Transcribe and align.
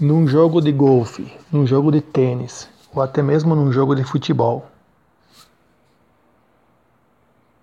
num 0.00 0.28
jogo 0.28 0.60
de 0.60 0.70
golfe, 0.70 1.32
num 1.50 1.66
jogo 1.66 1.90
de 1.90 2.00
tênis, 2.00 2.68
ou 2.94 3.02
até 3.02 3.20
mesmo 3.20 3.56
num 3.56 3.72
jogo 3.72 3.96
de 3.96 4.04
futebol. 4.04 4.66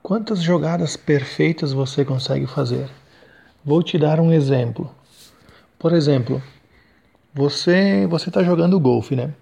Quantas 0.03 0.41
jogadas 0.41 0.97
perfeitas 0.97 1.71
você 1.71 2.03
consegue 2.03 2.45
fazer? 2.45 2.89
Vou 3.63 3.81
te 3.81 3.97
dar 3.97 4.19
um 4.19 4.33
exemplo. 4.33 4.93
Por 5.79 5.93
exemplo, 5.93 6.43
você 7.33 8.05
você 8.07 8.29
está 8.29 8.43
jogando 8.43 8.79
golfe, 8.79 9.15
né? 9.15 9.33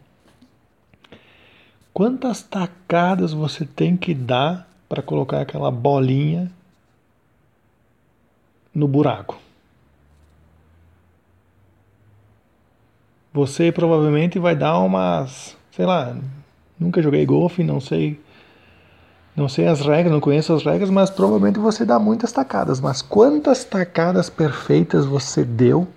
Quantas 1.91 2.43
tacadas 2.43 3.33
você 3.33 3.65
tem 3.65 3.97
que 3.97 4.13
dar 4.13 4.69
para 4.87 5.01
colocar 5.01 5.41
aquela 5.41 5.71
bolinha 5.71 6.51
no 8.73 8.87
buraco? 8.87 9.37
Você 13.33 13.71
provavelmente 13.71 14.37
vai 14.37 14.55
dar 14.55 14.79
umas, 14.79 15.57
sei 15.71 15.85
lá, 15.85 16.15
nunca 16.79 17.01
joguei 17.01 17.25
golfe, 17.25 17.63
não 17.63 17.79
sei 17.79 18.21
não 19.35 19.49
sei 19.49 19.67
as 19.67 19.81
regras, 19.81 20.11
não 20.11 20.19
conheço 20.19 20.53
as 20.53 20.63
regras, 20.63 20.91
mas 20.91 21.09
provavelmente 21.09 21.57
você 21.57 21.83
dá 21.83 21.97
muitas 21.97 22.31
tacadas. 22.31 22.79
Mas 22.79 23.01
quantas 23.01 23.63
tacadas 23.63 24.29
perfeitas 24.29 25.05
você 25.05 25.43
deu 25.43 25.87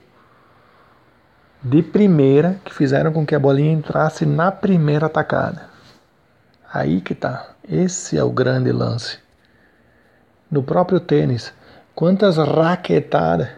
de 1.63 1.83
primeira 1.83 2.59
que 2.65 2.73
fizeram 2.73 3.13
com 3.13 3.27
que 3.27 3.35
a 3.35 3.39
bolinha 3.39 3.73
entrasse 3.73 4.25
na 4.25 4.51
primeira 4.51 5.07
tacada? 5.09 5.69
Aí 6.73 7.03
que 7.03 7.15
tá. 7.15 7.51
Esse 7.69 8.17
é 8.17 8.25
o 8.25 8.31
grande 8.31 8.73
lance. 8.73 9.19
No 10.51 10.63
próprio 10.63 10.99
tênis, 10.99 11.53
quantas 11.95 12.39
raquetadas, 12.39 13.49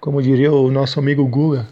como 0.00 0.22
diria 0.22 0.52
o 0.52 0.70
nosso 0.70 0.98
amigo 0.98 1.26
Guga, 1.26 1.66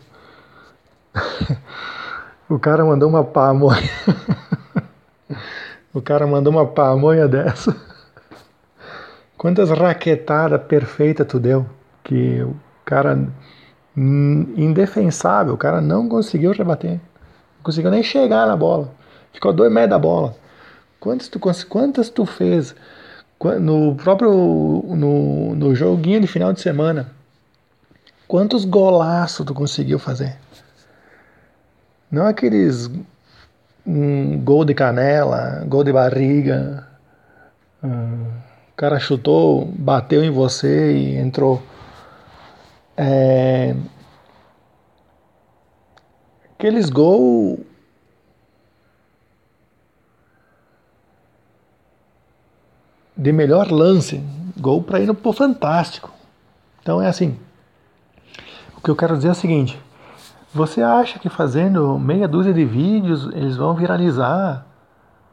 o 2.48 2.58
cara 2.58 2.84
mandou 2.84 3.08
uma 3.08 3.24
pamonha. 3.24 3.90
o 5.92 6.02
cara 6.02 6.26
mandou 6.26 6.52
uma 6.52 6.66
pamonha 6.66 7.28
dessa. 7.28 7.74
Quantas 9.36 9.70
raquetadas 9.70 10.62
perfeitas 10.62 11.26
tu 11.26 11.38
deu 11.38 11.66
que 12.02 12.42
o 12.42 12.56
cara 12.84 13.18
indefensável, 13.96 15.54
o 15.54 15.58
cara 15.58 15.80
não 15.80 16.08
conseguiu 16.08 16.52
rebater. 16.52 16.92
Não 16.92 17.62
conseguiu 17.62 17.90
nem 17.90 18.02
chegar 18.02 18.46
na 18.46 18.56
bola. 18.56 18.90
Ficou 19.32 19.52
dois 19.52 19.72
metros 19.72 19.90
da 19.90 19.98
bola. 19.98 20.34
Quantas 20.98 21.28
tu, 21.28 21.38
quantas 21.68 22.08
tu 22.08 22.24
fez 22.24 22.74
no 23.60 23.94
próprio 23.96 24.32
no, 24.32 25.54
no 25.54 25.74
joguinho 25.74 26.20
de 26.20 26.26
final 26.26 26.52
de 26.52 26.60
semana? 26.60 27.10
Quantos 28.26 28.64
golaços 28.64 29.44
tu 29.44 29.52
conseguiu 29.52 29.98
fazer? 29.98 30.38
Não 32.10 32.26
aqueles 32.26 32.90
um, 33.86 34.38
gol 34.38 34.64
de 34.64 34.74
canela, 34.74 35.64
gol 35.66 35.84
de 35.84 35.92
barriga. 35.92 36.88
Um, 37.82 38.24
o 38.72 38.76
cara 38.76 38.98
chutou, 38.98 39.66
bateu 39.66 40.24
em 40.24 40.30
você 40.30 40.92
e 40.92 41.16
entrou. 41.16 41.62
É, 42.96 43.74
aqueles 46.54 46.88
gols 46.88 47.58
de 53.16 53.32
melhor 53.32 53.70
lance, 53.70 54.22
gol 54.58 54.82
para 54.82 55.00
ir 55.00 55.12
pro 55.14 55.32
fantástico. 55.32 56.12
Então 56.80 57.00
é 57.00 57.08
assim. 57.08 57.38
O 58.76 58.80
que 58.80 58.90
eu 58.90 58.96
quero 58.96 59.16
dizer 59.16 59.28
é 59.28 59.32
o 59.32 59.34
seguinte: 59.34 59.80
você 60.54 60.80
acha 60.80 61.18
que 61.18 61.28
fazendo 61.28 61.98
meia 61.98 62.28
dúzia 62.28 62.54
de 62.54 62.64
vídeos 62.64 63.28
eles 63.34 63.56
vão 63.56 63.74
viralizar? 63.74 64.64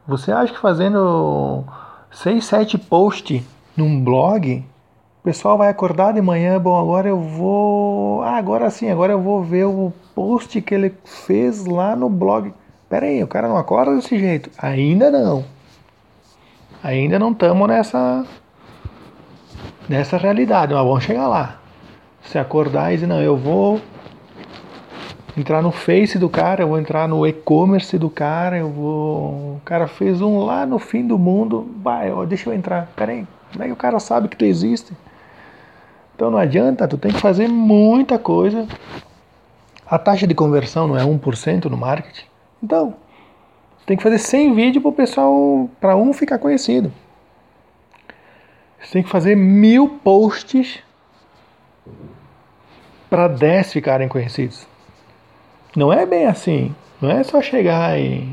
Você 0.04 0.32
acha 0.32 0.52
que 0.52 0.58
fazendo 0.58 1.62
seis, 2.10 2.44
sete 2.44 2.76
posts 2.76 3.40
num 3.76 4.02
blog, 4.02 4.64
o 5.20 5.22
pessoal 5.22 5.56
vai 5.56 5.68
acordar 5.68 6.12
de 6.12 6.20
manhã, 6.20 6.58
bom, 6.60 6.76
agora 6.76 7.08
eu 7.08 7.20
vou, 7.20 8.22
ah, 8.22 8.36
agora 8.36 8.68
sim, 8.68 8.90
agora 8.90 9.12
eu 9.12 9.20
vou 9.20 9.44
ver 9.44 9.64
o 9.64 9.92
post 10.12 10.60
que 10.60 10.74
ele 10.74 10.92
fez 11.04 11.64
lá 11.66 11.94
no 11.94 12.10
blog. 12.10 12.52
Pera 12.88 13.06
aí, 13.06 13.22
o 13.22 13.28
cara 13.28 13.46
não 13.46 13.56
acorda 13.56 13.94
desse 13.94 14.18
jeito? 14.18 14.50
Ainda 14.58 15.08
não. 15.08 15.44
Ainda 16.82 17.16
não 17.20 17.30
estamos 17.30 17.68
nessa 17.68 18.26
nessa 19.88 20.16
realidade, 20.16 20.74
mas 20.74 20.84
vamos 20.84 21.04
chegar 21.04 21.28
lá. 21.28 21.58
Se 22.24 22.38
acordar 22.38 22.90
e 22.90 22.96
dizer, 22.96 23.06
não, 23.06 23.22
eu 23.22 23.36
vou 23.36 23.80
entrar 25.36 25.62
no 25.62 25.72
Face 25.72 26.18
do 26.18 26.28
cara, 26.28 26.62
eu 26.62 26.68
vou 26.68 26.78
entrar 26.78 27.08
no 27.08 27.26
e-commerce 27.26 27.96
do 27.98 28.10
cara, 28.10 28.58
eu 28.58 28.68
vou. 28.68 29.56
O 29.56 29.60
cara 29.64 29.86
fez 29.86 30.20
um 30.20 30.38
lá 30.44 30.66
no 30.66 30.78
fim 30.78 31.06
do 31.06 31.18
mundo, 31.18 31.70
vai, 31.82 32.10
deixa 32.26 32.50
eu 32.50 32.54
entrar. 32.54 32.88
Peraí, 32.94 33.26
como 33.52 33.64
é 33.64 33.66
que 33.66 33.72
o 33.72 33.76
cara 33.76 33.98
sabe 33.98 34.28
que 34.28 34.36
tu 34.36 34.44
existe? 34.44 34.92
Então 36.14 36.30
não 36.30 36.38
adianta, 36.38 36.86
tu 36.86 36.98
tem 36.98 37.12
que 37.12 37.20
fazer 37.20 37.48
muita 37.48 38.18
coisa. 38.18 38.66
A 39.86 39.98
taxa 39.98 40.26
de 40.26 40.34
conversão 40.34 40.86
não 40.88 40.96
é 40.96 41.04
1% 41.04 41.64
no 41.66 41.76
marketing. 41.76 42.24
Então, 42.62 42.94
você 43.76 43.86
tem 43.86 43.96
que 43.96 44.02
fazer 44.02 44.18
100 44.18 44.54
vídeos 44.54 44.82
para 44.82 44.88
o 44.88 44.92
pessoal, 44.92 45.68
para 45.80 45.96
um 45.96 46.12
ficar 46.12 46.38
conhecido. 46.38 46.92
Você 48.80 48.92
tem 48.92 49.02
que 49.02 49.08
fazer 49.08 49.36
mil 49.36 49.88
posts 50.02 50.80
para 53.10 53.28
10 53.28 53.72
ficarem 53.72 54.08
conhecidos. 54.08 54.66
Não 55.76 55.92
é 55.92 56.04
bem 56.06 56.26
assim. 56.26 56.74
Não 57.00 57.10
é 57.10 57.22
só 57.22 57.40
chegar 57.42 57.98
e 57.98 58.28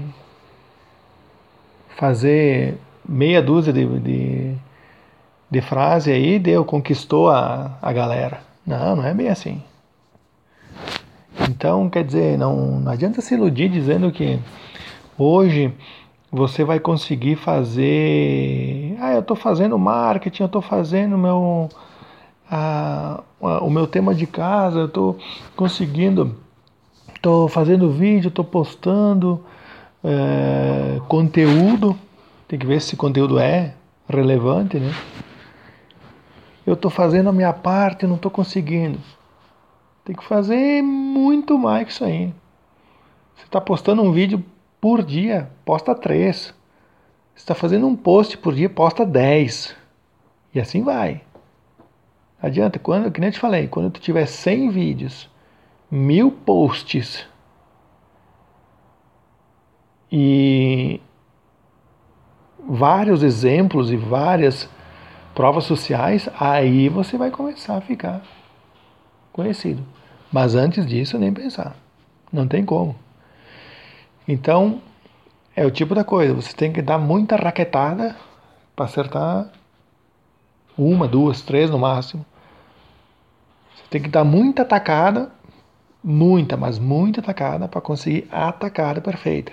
fazer 1.98 2.78
meia 3.08 3.42
dúzia 3.42 3.74
de, 3.74 3.86
de, 4.00 4.56
de 5.50 5.62
frase 5.62 6.12
aí, 6.12 6.38
deu, 6.40 6.64
conquistou 6.64 7.30
a, 7.30 7.78
a 7.82 7.92
galera. 7.92 8.42
Não, 8.66 8.96
não 8.98 9.06
é 9.06 9.14
bem 9.14 9.30
assim. 9.30 9.62
Então, 11.50 11.90
quer 11.90 12.04
dizer, 12.04 12.38
não, 12.38 12.80
não 12.80 12.92
adianta 12.92 13.22
se 13.22 13.34
iludir 13.34 13.70
dizendo 13.70 14.12
que 14.12 14.40
Hoje 15.20 15.74
você 16.32 16.64
vai 16.64 16.80
conseguir 16.80 17.36
fazer. 17.36 18.96
Ah, 19.02 19.12
eu 19.12 19.20
estou 19.20 19.36
fazendo 19.36 19.78
marketing, 19.78 20.44
eu 20.44 20.46
estou 20.46 20.62
fazendo 20.62 21.18
meu, 21.18 21.68
a, 22.50 23.22
a, 23.42 23.60
o 23.62 23.70
meu 23.70 23.86
tema 23.86 24.16
de 24.16 24.26
casa, 24.26 24.80
eu 24.80 24.86
estou 24.86 25.18
conseguindo, 25.58 26.38
estou 27.20 27.50
fazendo 27.50 27.92
vídeo, 27.92 28.30
estou 28.30 28.46
postando 28.46 29.44
é, 30.04 31.00
conteúdo. 31.08 31.98
Tem 32.48 32.58
que 32.58 32.66
ver 32.66 32.80
se 32.82 32.88
esse 32.88 32.96
conteúdo 32.96 33.38
é 33.38 33.76
relevante, 34.08 34.80
né? 34.80 34.92
Eu 36.66 36.74
estou 36.74 36.90
fazendo 36.90 37.30
a 37.30 37.34
minha 37.34 37.54
parte, 37.54 38.08
não 38.08 38.16
estou 38.16 38.32
conseguindo. 38.32 39.00
Tem 40.04 40.16
que 40.16 40.24
fazer 40.24 40.82
muito 40.82 41.58
mais 41.58 41.86
que 41.86 41.92
isso 41.92 42.06
aí. 42.06 42.34
Você 43.36 43.46
está 43.46 43.60
postando 43.62 44.02
um 44.02 44.12
vídeo 44.12 44.44
por 44.80 45.04
dia, 45.04 45.50
posta 45.66 45.94
três. 45.94 46.54
está 47.36 47.54
fazendo 47.54 47.86
um 47.86 47.96
post 47.96 48.38
por 48.38 48.54
dia, 48.54 48.70
posta 48.70 49.06
10. 49.06 49.76
E 50.54 50.60
assim 50.60 50.84
vai. 50.84 51.22
Adianta, 52.42 52.80
quando, 52.80 53.12
que 53.12 53.20
nem 53.20 53.28
eu 53.28 53.34
te 53.34 53.40
falei, 53.40 53.68
quando 53.68 53.92
tu 53.92 54.00
tiver 54.00 54.26
100 54.26 54.70
vídeos, 54.70 55.30
mil 55.90 56.32
posts 56.32 57.26
e 60.12 61.02
vários 62.68 63.24
exemplos 63.24 63.92
e 63.92 63.98
várias 63.98 64.70
provas 65.34 65.64
sociais, 65.64 66.30
aí 66.40 66.90
você 66.90 67.18
vai 67.18 67.32
começar 67.32 67.78
a 67.78 67.82
ficar 67.82 68.22
conhecido. 69.32 69.84
Mas 70.32 70.56
antes 70.56 70.86
disso, 70.86 71.18
nem 71.18 71.34
pensar. 71.34 71.76
Não 72.32 72.48
tem 72.48 72.64
como. 72.64 72.96
Então, 74.28 74.82
é 75.56 75.66
o 75.66 75.72
tipo 75.72 75.96
da 75.96 76.04
coisa, 76.04 76.34
você 76.34 76.54
tem 76.54 76.72
que 76.72 76.82
dar 76.82 77.00
muita 77.00 77.36
raquetada 77.36 78.16
para 78.76 78.86
acertar 78.86 79.50
uma, 80.78 81.08
duas, 81.08 81.42
três 81.42 81.70
no 81.70 81.80
máximo. 81.80 82.26
Você 83.76 83.84
tem 83.90 84.02
que 84.02 84.10
dar 84.10 84.24
muita 84.24 84.62
atacada, 84.62 85.32
muita, 86.04 86.56
mas 86.56 86.80
muita 86.80 87.20
atacada 87.22 87.68
para 87.68 87.82
conseguir 87.82 88.28
a 88.32 88.50
atacada 88.50 89.02
perfeita. 89.02 89.52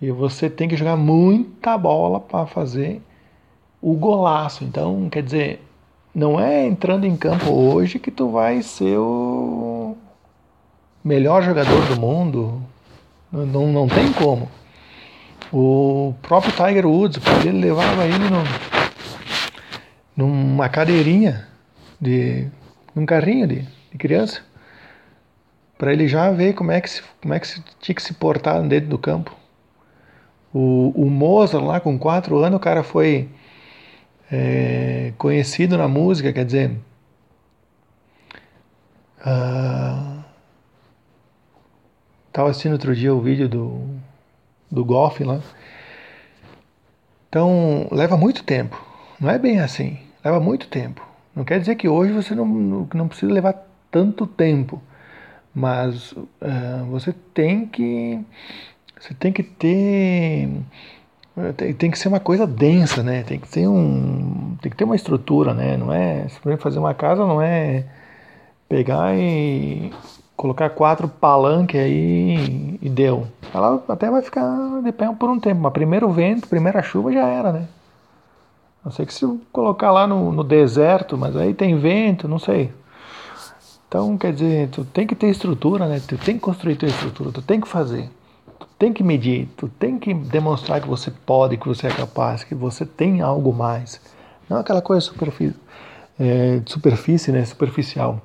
E 0.00 0.10
você 0.10 0.48
tem 0.48 0.68
que 0.68 0.76
jogar 0.76 0.96
muita 0.96 1.76
bola 1.76 2.20
para 2.20 2.46
fazer 2.46 3.02
o 3.80 3.94
golaço. 3.94 4.64
Então, 4.64 5.08
quer 5.10 5.22
dizer, 5.22 5.62
não 6.14 6.40
é 6.40 6.66
entrando 6.66 7.04
em 7.04 7.16
campo 7.16 7.50
hoje 7.50 7.98
que 7.98 8.10
tu 8.10 8.30
vai 8.30 8.62
ser 8.62 8.96
o 8.98 9.96
melhor 11.02 11.42
jogador 11.42 11.86
do 11.86 12.00
mundo. 12.00 12.62
Não, 13.30 13.66
não 13.66 13.88
tem 13.88 14.12
como. 14.12 14.48
O 15.52 16.14
próprio 16.22 16.52
Tiger 16.52 16.86
Woods, 16.86 17.20
ele 17.44 17.60
levava 17.60 18.04
ele 18.04 18.28
no, 18.28 18.44
numa 20.16 20.68
cadeirinha, 20.68 21.46
de, 22.00 22.46
num 22.94 23.06
carrinho 23.06 23.46
de, 23.46 23.66
de 23.90 23.98
criança. 23.98 24.42
para 25.78 25.92
ele 25.92 26.08
já 26.08 26.30
ver 26.30 26.54
como 26.54 26.72
é 26.72 26.80
que 26.80 26.90
se, 26.90 27.02
como 27.22 27.34
é 27.34 27.40
que 27.40 27.46
se 27.46 27.62
tinha 27.80 27.94
que 27.94 28.02
se 28.02 28.14
portar 28.14 28.60
dentro 28.62 28.88
do 28.88 28.98
campo. 28.98 29.34
O, 30.52 30.92
o 30.96 31.10
Mozart 31.10 31.64
lá 31.64 31.80
com 31.80 31.98
quatro 31.98 32.38
anos, 32.38 32.56
o 32.56 32.60
cara 32.60 32.82
foi 32.82 33.28
é, 34.30 35.12
conhecido 35.18 35.76
na 35.78 35.86
música, 35.88 36.32
quer 36.32 36.44
dizer, 36.44 36.70
uh, 39.20 40.24
tava 42.32 42.50
assistindo 42.50 42.72
outro 42.72 42.94
dia 42.94 43.14
o 43.14 43.20
vídeo 43.20 43.48
do, 43.48 43.98
do 44.70 44.84
golfe 44.84 45.24
lá. 45.24 45.40
Então 47.28 47.88
leva 47.90 48.16
muito 48.16 48.42
tempo. 48.42 48.82
Não 49.20 49.30
é 49.30 49.38
bem 49.38 49.60
assim. 49.60 49.98
Leva 50.24 50.40
muito 50.40 50.68
tempo. 50.68 51.06
Não 51.34 51.44
quer 51.44 51.60
dizer 51.60 51.76
que 51.76 51.88
hoje 51.88 52.12
você 52.12 52.34
não, 52.34 52.46
não 52.46 53.08
precisa 53.08 53.32
levar 53.32 53.67
tanto 53.90 54.26
tempo, 54.26 54.80
mas 55.54 56.12
uh, 56.12 56.84
você 56.90 57.14
tem 57.34 57.66
que 57.66 58.20
você 58.98 59.14
tem 59.14 59.32
que 59.32 59.42
ter 59.42 60.48
tem, 61.56 61.72
tem, 61.72 61.90
que 61.90 61.98
ser 61.98 62.08
uma 62.08 62.18
coisa 62.20 62.46
densa, 62.46 63.02
né? 63.02 63.22
Tem 63.22 63.38
que 63.38 63.48
ter 63.48 63.68
um 63.68 64.56
tem 64.60 64.70
que 64.70 64.76
ter 64.76 64.84
uma 64.84 64.96
estrutura, 64.96 65.54
né? 65.54 65.76
Não 65.76 65.92
é 65.92 66.28
simplesmente 66.28 66.62
fazer 66.62 66.78
uma 66.78 66.94
casa 66.94 67.24
não 67.26 67.40
é 67.40 67.84
pegar 68.68 69.16
e 69.16 69.92
colocar 70.36 70.70
quatro 70.70 71.08
palanques 71.08 71.80
aí 71.80 72.78
e 72.80 72.88
deu. 72.88 73.26
Ela 73.52 73.82
até 73.88 74.10
vai 74.10 74.22
ficar 74.22 74.80
de 74.82 74.92
pé 74.92 75.12
por 75.18 75.30
um 75.30 75.40
tempo, 75.40 75.60
mas 75.60 75.72
primeiro 75.72 76.10
vento, 76.10 76.48
primeira 76.48 76.82
chuva 76.82 77.12
já 77.12 77.26
era, 77.26 77.52
né? 77.52 77.68
Não 78.84 78.92
sei 78.92 79.04
que 79.04 79.12
se 79.12 79.26
colocar 79.52 79.90
lá 79.90 80.06
no, 80.06 80.32
no 80.32 80.44
deserto, 80.44 81.18
mas 81.18 81.36
aí 81.36 81.52
tem 81.52 81.76
vento, 81.76 82.28
não 82.28 82.38
sei. 82.38 82.72
Então, 83.88 84.18
quer 84.18 84.34
dizer, 84.34 84.68
tu 84.68 84.84
tem 84.84 85.06
que 85.06 85.14
ter 85.14 85.28
estrutura, 85.28 85.88
né? 85.88 85.98
Tu 86.06 86.18
tem 86.18 86.34
que 86.34 86.40
construir 86.40 86.76
tua 86.76 86.88
estrutura, 86.88 87.32
tu 87.32 87.40
tem 87.40 87.58
que 87.58 87.66
fazer. 87.66 88.10
Tu 88.58 88.66
tem 88.78 88.92
que 88.92 89.02
medir, 89.02 89.48
tu 89.56 89.66
tem 89.66 89.98
que 89.98 90.12
demonstrar 90.12 90.82
que 90.82 90.86
você 90.86 91.10
pode, 91.10 91.56
que 91.56 91.66
você 91.66 91.86
é 91.86 91.90
capaz, 91.90 92.44
que 92.44 92.54
você 92.54 92.84
tem 92.84 93.22
algo 93.22 93.50
mais. 93.50 93.98
Não 94.48 94.58
aquela 94.58 94.82
coisa 94.82 95.00
superfície, 95.00 95.56
é, 96.20 96.60
superfície, 96.66 97.32
né? 97.32 97.42
Superficial. 97.46 98.20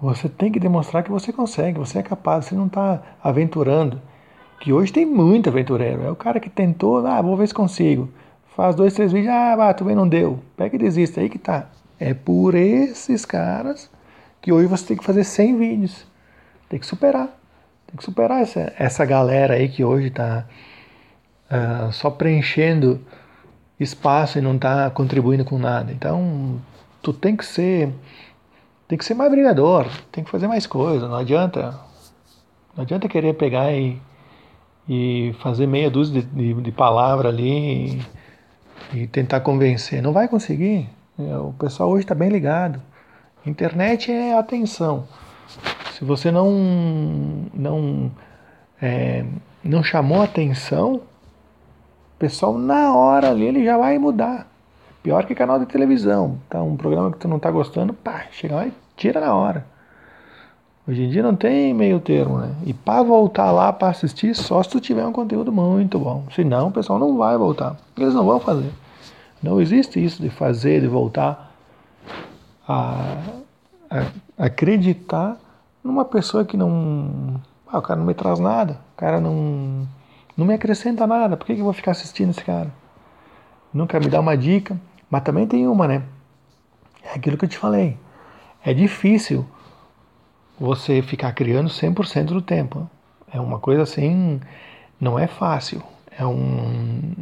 Você 0.00 0.30
tem 0.30 0.50
que 0.50 0.58
demonstrar 0.58 1.02
que 1.02 1.10
você 1.10 1.30
consegue, 1.30 1.78
você 1.78 1.98
é 1.98 2.02
capaz, 2.02 2.46
você 2.46 2.54
não 2.54 2.66
está 2.66 3.02
aventurando. 3.22 4.00
Que 4.60 4.72
hoje 4.72 4.92
tem 4.92 5.04
muito 5.04 5.50
aventureiro. 5.50 6.04
É 6.04 6.10
o 6.10 6.16
cara 6.16 6.40
que 6.40 6.48
tentou, 6.48 7.06
ah, 7.06 7.20
vou 7.20 7.36
ver 7.36 7.48
se 7.48 7.54
consigo. 7.54 8.08
Faz 8.56 8.74
dois, 8.74 8.94
três 8.94 9.12
vídeos, 9.12 9.32
ah, 9.34 9.56
bah, 9.56 9.74
também 9.74 9.94
não 9.94 10.08
deu. 10.08 10.40
Pega 10.56 10.74
e 10.74 10.78
desiste, 10.78 11.20
aí 11.20 11.28
que 11.28 11.38
tá. 11.38 11.66
É 12.00 12.14
por 12.14 12.54
esses 12.54 13.24
caras 13.24 13.90
que 14.42 14.52
hoje 14.52 14.66
você 14.66 14.88
tem 14.88 14.96
que 14.96 15.04
fazer 15.04 15.24
100 15.24 15.58
vídeos. 15.58 16.06
Tem 16.68 16.78
que 16.78 16.84
superar. 16.84 17.28
Tem 17.86 17.96
que 17.96 18.04
superar 18.04 18.42
essa, 18.42 18.72
essa 18.76 19.04
galera 19.04 19.54
aí 19.54 19.68
que 19.68 19.84
hoje 19.84 20.10
tá 20.10 20.44
uh, 21.48 21.92
só 21.92 22.10
preenchendo 22.10 23.00
espaço 23.78 24.38
e 24.38 24.42
não 24.42 24.58
tá 24.58 24.90
contribuindo 24.90 25.44
com 25.44 25.58
nada. 25.58 25.92
Então, 25.92 26.60
tu 27.00 27.12
tem 27.12 27.36
que 27.36 27.46
ser 27.46 27.94
tem 28.88 28.98
que 28.98 29.04
ser 29.06 29.14
mais 29.14 29.30
brigador, 29.30 29.86
tem 30.10 30.22
que 30.22 30.30
fazer 30.30 30.46
mais 30.46 30.66
coisa, 30.66 31.08
não 31.08 31.16
adianta 31.16 31.80
não 32.76 32.82
adianta 32.82 33.08
querer 33.08 33.34
pegar 33.34 33.72
e, 33.72 33.98
e 34.88 35.34
fazer 35.40 35.66
meia 35.66 35.90
dúzia 35.90 36.20
de, 36.20 36.26
de, 36.28 36.62
de 36.62 36.72
palavras 36.72 37.32
ali 37.32 38.02
e 38.92 39.06
tentar 39.06 39.40
convencer. 39.40 40.02
Não 40.02 40.12
vai 40.12 40.28
conseguir. 40.28 40.88
É, 41.18 41.36
o 41.36 41.52
pessoal 41.52 41.90
hoje 41.90 42.04
está 42.04 42.14
bem 42.14 42.28
ligado. 42.28 42.82
Internet 43.44 44.10
é 44.12 44.38
atenção. 44.38 45.04
Se 45.92 46.04
você 46.04 46.30
não 46.30 46.50
não 47.52 48.10
é, 48.80 49.24
não 49.64 49.82
chamou 49.82 50.22
atenção, 50.22 50.94
o 50.94 51.02
pessoal 52.18 52.56
na 52.56 52.94
hora 52.94 53.30
ali 53.30 53.44
ele 53.44 53.64
já 53.64 53.76
vai 53.76 53.98
mudar. 53.98 54.46
Pior 55.02 55.26
que 55.26 55.34
canal 55.34 55.58
de 55.58 55.66
televisão. 55.66 56.38
Tá 56.48 56.62
um 56.62 56.76
programa 56.76 57.10
que 57.10 57.18
tu 57.18 57.26
não 57.26 57.36
está 57.36 57.50
gostando, 57.50 57.92
pá, 57.92 58.26
chega 58.30 58.54
lá 58.54 58.66
e 58.66 58.72
tira 58.96 59.20
na 59.20 59.34
hora. 59.34 59.66
Hoje 60.86 61.02
em 61.02 61.10
dia 61.10 61.22
não 61.22 61.34
tem 61.34 61.74
meio 61.74 62.00
termo, 62.00 62.38
né? 62.38 62.54
E 62.64 62.72
para 62.72 63.02
voltar 63.02 63.50
lá 63.52 63.72
para 63.72 63.88
assistir, 63.88 64.34
só 64.34 64.62
se 64.62 64.70
tu 64.70 64.80
tiver 64.80 65.06
um 65.06 65.12
conteúdo 65.12 65.52
muito 65.52 65.98
bom. 65.98 66.24
Senão 66.34 66.68
o 66.68 66.72
pessoal 66.72 66.98
não 66.98 67.16
vai 67.16 67.36
voltar. 67.36 67.76
Eles 67.96 68.14
não 68.14 68.24
vão 68.24 68.40
fazer. 68.40 68.70
Não 69.42 69.60
existe 69.60 70.02
isso 70.02 70.22
de 70.22 70.30
fazer, 70.30 70.80
de 70.80 70.88
voltar 70.88 71.51
a, 72.66 73.16
a 73.90 74.44
acreditar 74.46 75.36
numa 75.82 76.04
pessoa 76.04 76.44
que 76.44 76.56
não. 76.56 77.40
Ah, 77.66 77.78
o 77.78 77.82
cara 77.82 77.98
não 77.98 78.06
me 78.06 78.14
traz 78.14 78.38
nada, 78.38 78.78
o 78.94 78.96
cara 78.96 79.20
não, 79.20 79.86
não 80.36 80.44
me 80.46 80.54
acrescenta 80.54 81.06
nada, 81.06 81.36
por 81.36 81.46
que, 81.46 81.54
que 81.54 81.60
eu 81.60 81.64
vou 81.64 81.72
ficar 81.72 81.92
assistindo 81.92 82.30
esse 82.30 82.44
cara? 82.44 82.70
Nunca 83.72 83.98
me 83.98 84.08
dá 84.08 84.20
uma 84.20 84.36
dica, 84.36 84.78
mas 85.10 85.22
também 85.22 85.46
tem 85.46 85.66
uma, 85.66 85.88
né? 85.88 86.02
É 87.02 87.14
aquilo 87.14 87.36
que 87.36 87.46
eu 87.46 87.48
te 87.48 87.58
falei. 87.58 87.96
É 88.64 88.74
difícil 88.74 89.46
você 90.60 91.02
ficar 91.02 91.32
criando 91.32 91.68
100% 91.68 92.26
do 92.26 92.42
tempo. 92.42 92.88
É 93.32 93.40
uma 93.40 93.58
coisa 93.58 93.82
assim, 93.82 94.40
não 95.00 95.18
é 95.18 95.26
fácil. 95.26 95.82
É 96.16 96.24
um 96.26 97.12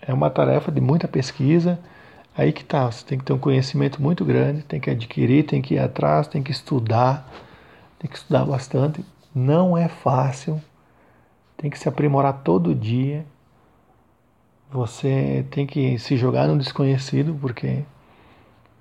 é 0.00 0.12
uma 0.12 0.30
tarefa 0.30 0.72
de 0.72 0.80
muita 0.80 1.06
pesquisa. 1.06 1.78
Aí 2.34 2.50
que 2.50 2.64
tá, 2.64 2.90
você 2.90 3.04
tem 3.04 3.18
que 3.18 3.24
ter 3.24 3.32
um 3.32 3.38
conhecimento 3.38 4.00
muito 4.00 4.24
grande, 4.24 4.62
tem 4.62 4.80
que 4.80 4.88
adquirir, 4.88 5.44
tem 5.44 5.60
que 5.60 5.74
ir 5.74 5.78
atrás, 5.78 6.26
tem 6.26 6.42
que 6.42 6.50
estudar, 6.50 7.30
tem 7.98 8.10
que 8.10 8.16
estudar 8.16 8.44
bastante. 8.46 9.04
Não 9.34 9.76
é 9.76 9.88
fácil, 9.88 10.60
tem 11.56 11.70
que 11.70 11.78
se 11.78 11.88
aprimorar 11.88 12.42
todo 12.42 12.74
dia. 12.74 13.26
Você 14.70 15.44
tem 15.50 15.66
que 15.66 15.98
se 15.98 16.16
jogar 16.16 16.48
no 16.48 16.56
desconhecido, 16.56 17.36
porque 17.38 17.84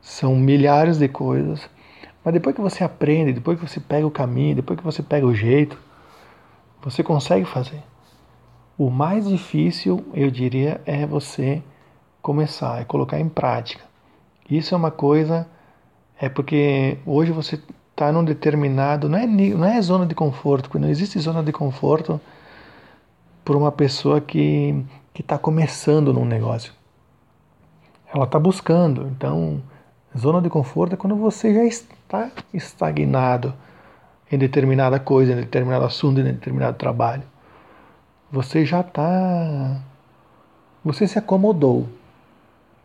são 0.02 0.36
milhares 0.36 0.98
de 0.98 1.10
coisas. 1.10 1.70
Mas 2.24 2.34
depois 2.34 2.56
que 2.56 2.62
você 2.62 2.84
aprende, 2.84 3.34
depois 3.34 3.60
que 3.60 3.68
você 3.68 3.82
pega 3.82 4.08
o 4.08 4.12
caminho, 4.12 4.56
depois 4.56 4.80
que 4.80 4.86
você 4.86 5.04
pega 5.04 5.26
o 5.26 5.36
jeito, 5.36 5.78
você 6.82 7.04
consegue 7.04 7.46
fazer. 7.46 7.84
O 8.78 8.90
mais 8.90 9.28
difícil, 9.28 10.06
eu 10.14 10.32
diria, 10.32 10.80
é 10.86 11.06
você 11.06 11.62
começar, 12.22 12.82
é 12.82 12.86
colocar 12.86 13.20
em 13.20 13.30
prática. 13.30 13.84
Isso 14.50 14.74
é 14.74 14.78
uma 14.78 14.92
coisa, 14.92 15.48
é 16.20 16.30
porque 16.30 16.98
hoje 17.06 17.32
você 17.32 17.60
está 17.92 18.12
num 18.12 18.24
determinado, 18.24 19.08
não 19.10 19.18
é, 19.18 19.26
não 19.28 19.66
é 19.66 19.82
zona 19.82 20.06
de 20.06 20.16
conforto, 20.16 20.70
porque 20.70 20.80
não 20.80 20.90
existe 20.90 21.20
zona 21.20 21.44
de 21.44 21.52
conforto 21.52 22.20
para 23.44 23.58
uma 23.58 23.72
pessoa 23.72 24.22
que 24.22 24.86
está 25.18 25.38
começando 25.38 26.14
num 26.14 26.26
negócio. 26.26 26.74
Ela 28.14 28.26
está 28.26 28.38
buscando, 28.40 29.08
então 29.08 29.62
Zona 30.18 30.42
de 30.42 30.50
conforto 30.50 30.94
é 30.94 30.98
quando 30.98 31.16
você 31.16 31.54
já 31.54 31.64
está 31.64 32.32
estagnado 32.54 33.54
em 34.30 34.38
determinada 34.38 35.00
coisa, 35.00 35.32
em 35.32 35.38
determinado 35.38 35.86
assunto, 35.86 36.20
em 36.20 36.24
determinado 36.24 36.78
trabalho. 36.78 37.24
Você 38.30 38.66
já 38.66 38.82
está. 38.82 39.82
Você 40.84 41.08
se 41.08 41.18
acomodou. 41.18 41.88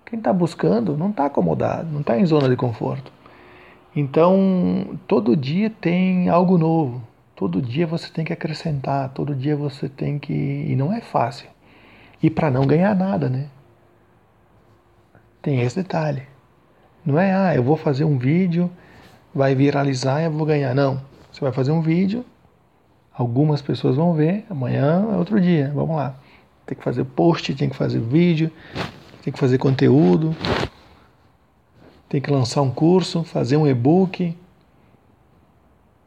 Quem 0.06 0.18
está 0.18 0.32
buscando 0.32 0.96
não 0.96 1.10
está 1.10 1.26
acomodado, 1.26 1.90
não 1.90 2.00
está 2.00 2.16
em 2.16 2.24
zona 2.24 2.48
de 2.48 2.56
conforto. 2.56 3.12
Então, 3.94 4.98
todo 5.06 5.36
dia 5.36 5.68
tem 5.68 6.28
algo 6.28 6.56
novo. 6.56 7.02
Todo 7.34 7.60
dia 7.60 7.86
você 7.86 8.08
tem 8.10 8.24
que 8.24 8.32
acrescentar, 8.32 9.10
todo 9.10 9.34
dia 9.34 9.56
você 9.56 9.88
tem 9.88 10.18
que. 10.18 10.32
E 10.32 10.76
não 10.76 10.92
é 10.92 11.00
fácil. 11.00 11.48
E 12.22 12.30
para 12.30 12.50
não 12.50 12.66
ganhar 12.66 12.94
nada, 12.94 13.28
né? 13.28 13.48
Tem 15.42 15.60
esse 15.60 15.82
detalhe. 15.82 16.22
Não 17.04 17.18
é, 17.18 17.32
ah, 17.32 17.54
eu 17.54 17.62
vou 17.62 17.76
fazer 17.76 18.04
um 18.04 18.16
vídeo, 18.16 18.70
vai 19.34 19.54
viralizar 19.54 20.22
e 20.22 20.24
eu 20.24 20.30
vou 20.30 20.46
ganhar. 20.46 20.74
Não. 20.74 21.00
Você 21.32 21.40
vai 21.40 21.52
fazer 21.52 21.72
um 21.72 21.80
vídeo, 21.80 22.24
algumas 23.12 23.60
pessoas 23.60 23.96
vão 23.96 24.14
ver, 24.14 24.46
amanhã 24.48 25.06
é 25.12 25.16
outro 25.16 25.40
dia. 25.40 25.70
Vamos 25.74 25.96
lá. 25.96 26.14
Tem 26.64 26.76
que 26.76 26.82
fazer 26.82 27.04
post, 27.04 27.54
tem 27.54 27.68
que 27.68 27.76
fazer 27.76 28.00
vídeo, 28.00 28.50
tem 29.26 29.32
que 29.32 29.40
fazer 29.40 29.58
conteúdo, 29.58 30.36
tem 32.08 32.20
que 32.20 32.30
lançar 32.30 32.62
um 32.62 32.70
curso, 32.70 33.24
fazer 33.24 33.56
um 33.56 33.66
e-book, 33.66 34.38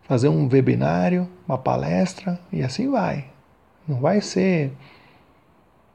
fazer 0.04 0.30
um 0.30 0.48
webinário, 0.48 1.28
uma 1.46 1.58
palestra 1.58 2.40
e 2.50 2.64
assim 2.64 2.90
vai. 2.90 3.26
Não 3.86 4.00
vai 4.00 4.22
ser 4.22 4.72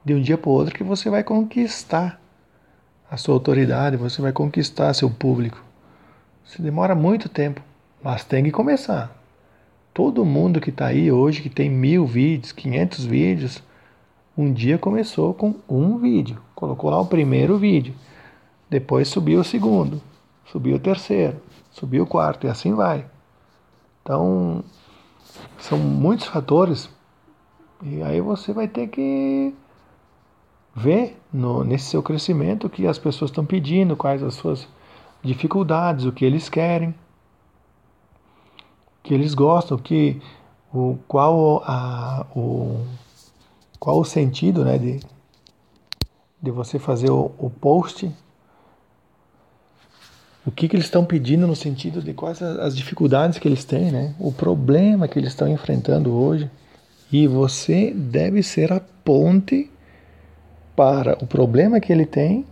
de 0.04 0.12
um 0.12 0.20
dia 0.20 0.36
para 0.36 0.50
o 0.50 0.52
outro 0.52 0.74
que 0.74 0.84
você 0.84 1.08
vai 1.08 1.24
conquistar 1.24 2.20
a 3.10 3.16
sua 3.16 3.32
autoridade, 3.32 3.96
você 3.96 4.20
vai 4.20 4.30
conquistar 4.30 4.92
seu 4.92 5.08
público. 5.08 5.64
Isso 6.44 6.60
demora 6.60 6.94
muito 6.94 7.26
tempo, 7.26 7.62
mas 8.02 8.22
tem 8.22 8.44
que 8.44 8.50
começar. 8.50 9.16
Todo 9.94 10.26
mundo 10.26 10.60
que 10.60 10.68
está 10.68 10.88
aí 10.88 11.10
hoje, 11.10 11.40
que 11.40 11.48
tem 11.48 11.70
mil 11.70 12.06
vídeos, 12.06 12.52
500 12.52 13.06
vídeos, 13.06 13.62
um 14.36 14.52
dia 14.52 14.78
começou 14.78 15.34
com 15.34 15.54
um 15.68 15.98
vídeo. 15.98 16.40
Colocou 16.54 16.90
lá 16.90 17.00
o 17.00 17.06
primeiro 17.06 17.56
vídeo. 17.56 17.94
Depois 18.68 19.08
subiu 19.08 19.40
o 19.40 19.44
segundo. 19.44 20.00
Subiu 20.46 20.76
o 20.76 20.80
terceiro. 20.80 21.40
Subiu 21.70 22.04
o 22.04 22.06
quarto. 22.06 22.46
E 22.46 22.50
assim 22.50 22.74
vai. 22.74 23.06
Então, 24.02 24.64
são 25.58 25.78
muitos 25.78 26.26
fatores 26.26 26.90
e 27.82 28.02
aí 28.02 28.20
você 28.20 28.52
vai 28.52 28.66
ter 28.66 28.86
que 28.86 29.54
ver 30.74 31.18
no, 31.30 31.62
nesse 31.62 31.86
seu 31.90 32.02
crescimento 32.02 32.66
o 32.66 32.70
que 32.70 32.86
as 32.86 32.98
pessoas 32.98 33.30
estão 33.30 33.44
pedindo, 33.44 33.94
quais 33.96 34.22
as 34.22 34.34
suas 34.34 34.66
dificuldades, 35.22 36.06
o 36.06 36.12
que 36.12 36.24
eles 36.24 36.48
querem, 36.48 36.90
o 36.90 36.94
que 39.02 39.12
eles 39.12 39.34
gostam, 39.34 39.76
que, 39.76 40.20
o, 40.72 40.98
qual, 41.06 41.62
a, 41.66 42.24
o, 42.34 42.86
qual 43.84 44.00
o 44.00 44.04
sentido 44.04 44.64
né, 44.64 44.78
de, 44.78 44.98
de 46.40 46.50
você 46.50 46.78
fazer 46.78 47.10
o, 47.10 47.32
o 47.36 47.50
post 47.50 48.10
o 50.46 50.50
que, 50.50 50.66
que 50.66 50.74
eles 50.74 50.86
estão 50.86 51.04
pedindo 51.04 51.46
no 51.46 51.54
sentido 51.54 52.00
de 52.00 52.14
quais 52.14 52.40
as 52.40 52.74
dificuldades 52.74 53.38
que 53.38 53.46
eles 53.46 53.62
têm, 53.62 53.92
né? 53.92 54.14
o 54.18 54.32
problema 54.32 55.06
que 55.06 55.18
eles 55.18 55.30
estão 55.30 55.46
enfrentando 55.46 56.14
hoje. 56.14 56.50
E 57.12 57.26
você 57.26 57.92
deve 57.92 58.42
ser 58.42 58.72
a 58.72 58.80
ponte 58.80 59.70
para 60.74 61.22
o 61.22 61.26
problema 61.26 61.78
que 61.78 61.92
ele 61.92 62.06
tem 62.06 62.46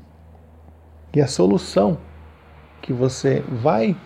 e 1.14 1.20
a 1.20 1.26
solução 1.26 1.96
que 2.82 2.92
você 2.92 3.40
vai 3.62 3.96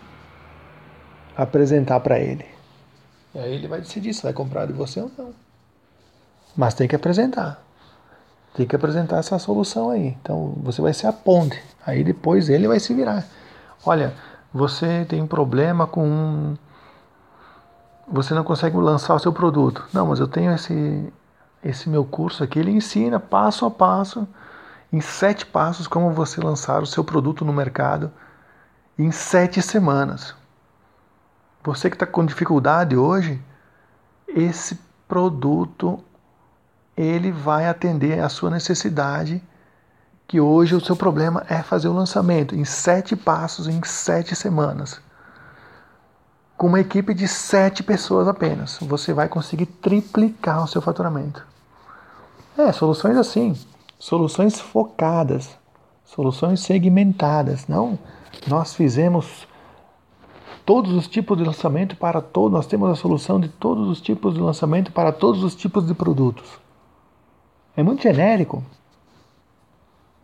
apresentar 1.35 1.99
para 1.99 2.19
ele. 2.19 2.45
E 3.35 3.39
aí 3.39 3.53
ele 3.53 3.67
vai 3.67 3.81
decidir 3.81 4.13
se 4.13 4.23
vai 4.23 4.33
comprar 4.33 4.65
de 4.65 4.73
você 4.73 5.01
ou 5.01 5.11
não. 5.17 5.46
Mas 6.57 6.73
tem 6.73 6.87
que 6.87 6.95
apresentar. 6.95 7.61
Tem 8.55 8.65
que 8.65 8.75
apresentar 8.75 9.17
essa 9.17 9.37
solução 9.37 9.91
aí. 9.91 10.17
Então 10.21 10.55
você 10.63 10.81
vai 10.81 10.93
ser 10.93 11.05
a 11.05 11.13
ponte. 11.13 11.63
Aí 11.85 12.03
depois 12.03 12.49
ele 12.49 12.67
vai 12.67 12.79
se 12.79 12.93
virar. 12.93 13.23
Olha, 13.85 14.13
você 14.51 15.05
tem 15.05 15.21
um 15.21 15.27
problema 15.27 15.85
com. 15.85 16.55
Você 18.07 18.33
não 18.33 18.43
consegue 18.43 18.75
lançar 18.77 19.13
o 19.13 19.19
seu 19.19 19.31
produto. 19.31 19.85
Não, 19.93 20.07
mas 20.07 20.19
eu 20.19 20.27
tenho 20.27 20.51
esse, 20.53 21.13
esse 21.63 21.87
meu 21.87 22.03
curso 22.03 22.43
aqui. 22.43 22.57
Ele 22.57 22.71
ensina 22.71 23.19
passo 23.19 23.65
a 23.65 23.71
passo, 23.71 24.27
em 24.91 25.01
sete 25.01 25.45
passos, 25.45 25.87
como 25.87 26.11
você 26.11 26.41
lançar 26.41 26.81
o 26.81 26.87
seu 26.87 27.03
produto 27.03 27.45
no 27.45 27.53
mercado 27.53 28.11
em 28.97 29.11
sete 29.11 29.61
semanas. 29.61 30.33
Você 31.63 31.89
que 31.89 31.95
está 31.95 32.05
com 32.05 32.25
dificuldade 32.25 32.97
hoje, 32.97 33.41
esse 34.27 34.79
produto 35.07 36.03
ele 36.97 37.31
vai 37.31 37.67
atender 37.67 38.19
a 38.19 38.27
sua 38.27 38.49
necessidade 38.49 39.41
que 40.27 40.41
hoje 40.41 40.75
o 40.75 40.83
seu 40.83 40.95
problema 40.95 41.45
é 41.47 41.61
fazer 41.61 41.87
o 41.87 41.93
lançamento 41.93 42.55
em 42.55 42.65
sete 42.65 43.15
passos, 43.15 43.67
em 43.67 43.81
sete 43.83 44.35
semanas. 44.35 44.99
Com 46.57 46.67
uma 46.67 46.79
equipe 46.79 47.13
de 47.13 47.27
sete 47.27 47.83
pessoas 47.83 48.27
apenas, 48.27 48.79
você 48.81 49.13
vai 49.13 49.29
conseguir 49.29 49.67
triplicar 49.67 50.63
o 50.63 50.67
seu 50.67 50.81
faturamento. 50.81 51.45
É, 52.57 52.71
soluções 52.71 53.15
assim, 53.15 53.55
soluções 53.99 54.59
focadas, 54.59 55.55
soluções 56.03 56.61
segmentadas. 56.61 57.67
Não, 57.67 57.97
nós 58.47 58.73
fizemos 58.73 59.47
todos 60.65 60.91
os 60.93 61.07
tipos 61.07 61.37
de 61.37 61.43
lançamento 61.43 61.95
para 61.95 62.21
todos, 62.21 62.51
nós 62.51 62.65
temos 62.65 62.89
a 62.89 62.95
solução 62.95 63.39
de 63.39 63.47
todos 63.47 63.87
os 63.87 64.01
tipos 64.01 64.33
de 64.33 64.41
lançamento 64.41 64.91
para 64.91 65.11
todos 65.11 65.43
os 65.43 65.55
tipos 65.55 65.85
de 65.85 65.93
produtos. 65.93 66.66
É 67.77 67.83
muito 67.83 68.01
genérico, 68.01 68.63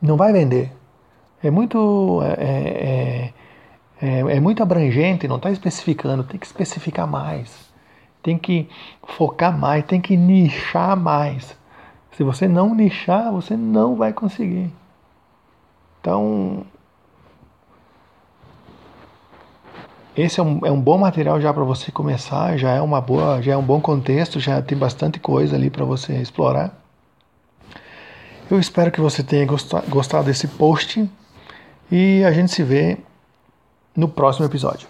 não 0.02 0.18
vai 0.18 0.34
vender. 0.34 0.72
É 1.44 1.52
muito, 1.52 2.20
é, 2.24 2.34
é, 2.42 3.34
é, 4.02 4.20
é 4.38 4.40
muito 4.40 4.64
abrangente, 4.64 5.28
não 5.28 5.36
está 5.36 5.52
especificando, 5.52 6.24
tem 6.24 6.40
que 6.40 6.48
especificar 6.48 7.06
mais. 7.08 7.72
Tem 8.24 8.40
que 8.40 8.68
focar 9.06 9.56
mais, 9.56 9.86
tem 9.86 10.02
que 10.02 10.18
nichar 10.18 10.98
mais. 10.98 11.56
Se 12.14 12.24
você 12.24 12.48
não 12.48 12.74
nichar, 12.74 13.32
você 13.32 13.56
não 13.56 13.96
vai 13.96 14.14
conseguir. 14.14 14.72
Então, 16.02 16.66
esse 20.18 20.40
é 20.40 20.44
um, 20.44 20.66
é 20.66 20.72
um 20.72 20.82
bom 20.82 20.98
material 20.98 21.40
já 21.40 21.54
para 21.54 21.64
você 21.64 21.92
começar, 21.92 22.58
já 22.58 22.72
é 22.72 22.82
uma 22.82 23.00
boa, 23.00 23.42
já 23.44 23.54
é 23.54 23.58
um 23.58 23.64
bom 23.64 23.80
contexto, 23.80 24.40
já 24.40 24.60
tem 24.60 24.78
bastante 24.78 25.20
coisa 25.20 25.56
ali 25.56 25.70
para 25.70 25.86
você 25.86 26.14
explorar. 26.16 26.83
Eu 28.50 28.60
espero 28.60 28.92
que 28.92 29.02
você 29.02 29.24
tenha 29.24 29.46
gostado 29.46 30.26
desse 30.26 30.48
post 30.48 31.10
e 31.92 32.24
a 32.24 32.32
gente 32.32 32.52
se 32.52 32.64
vê 32.64 32.98
no 33.96 34.08
próximo 34.08 34.46
episódio. 34.46 34.88